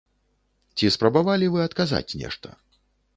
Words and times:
Ці 0.79 0.87
спрабавалі 0.95 1.49
вы 1.57 1.61
адказаць 1.67 2.17
нешта? 2.23 2.49